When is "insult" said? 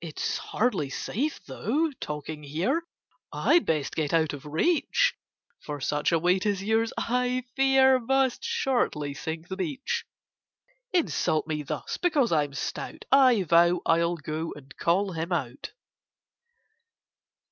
10.92-11.46